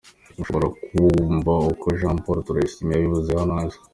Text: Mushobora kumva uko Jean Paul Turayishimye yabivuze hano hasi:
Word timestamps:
Mushobora 0.37 0.67
kumva 0.83 1.51
uko 1.71 1.85
Jean 1.99 2.17
Paul 2.23 2.37
Turayishimye 2.45 2.93
yabivuze 2.93 3.31
hano 3.39 3.53
hasi: 3.59 3.79